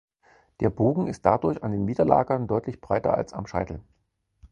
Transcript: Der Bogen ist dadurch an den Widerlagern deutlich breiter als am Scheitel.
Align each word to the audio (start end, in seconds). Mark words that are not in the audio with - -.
Der 0.61 0.71
Bogen 0.71 1.05
ist 1.05 1.27
dadurch 1.27 1.61
an 1.63 1.73
den 1.73 1.85
Widerlagern 1.85 2.47
deutlich 2.47 2.81
breiter 2.81 3.13
als 3.13 3.33
am 3.33 3.45
Scheitel. 3.45 3.83